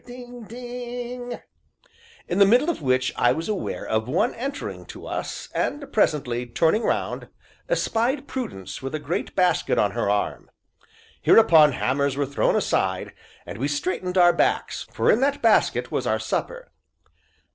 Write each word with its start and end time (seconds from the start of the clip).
ding! 0.03 0.45
ding!" 0.45 1.39
in 2.27 2.39
the 2.39 2.45
middle 2.47 2.71
of 2.71 2.81
which 2.81 3.13
I 3.17 3.33
was 3.33 3.47
aware 3.47 3.85
of 3.87 4.07
one 4.07 4.33
entering 4.33 4.83
to 4.87 5.05
us, 5.05 5.47
and 5.53 5.93
presently, 5.93 6.47
turning 6.47 6.81
round, 6.81 7.29
espied 7.69 8.27
Prudence 8.27 8.81
with 8.81 8.95
a 8.95 8.99
great 8.99 9.35
basket 9.35 9.77
on 9.77 9.91
her 9.91 10.09
arm. 10.09 10.49
Hereupon 11.21 11.73
hammers 11.73 12.17
were 12.17 12.25
thrown 12.25 12.55
aside, 12.55 13.13
and 13.45 13.59
we 13.59 13.67
straightened 13.67 14.17
our 14.17 14.33
backs, 14.33 14.87
for 14.91 15.11
in 15.11 15.21
that 15.21 15.39
basket 15.43 15.91
was 15.91 16.07
our 16.07 16.17
supper. 16.17 16.71